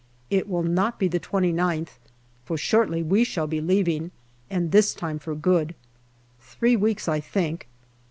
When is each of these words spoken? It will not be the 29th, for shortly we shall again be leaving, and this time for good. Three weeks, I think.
It 0.31 0.49
will 0.49 0.63
not 0.63 0.97
be 0.97 1.07
the 1.07 1.19
29th, 1.19 1.99
for 2.43 2.57
shortly 2.57 3.03
we 3.03 3.23
shall 3.23 3.45
again 3.45 3.65
be 3.67 3.73
leaving, 3.75 4.09
and 4.49 4.71
this 4.71 4.95
time 4.95 5.19
for 5.19 5.35
good. 5.35 5.75
Three 6.39 6.75
weeks, 6.75 7.07
I 7.07 7.19
think. 7.19 7.67